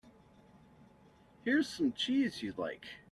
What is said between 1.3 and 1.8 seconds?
Here's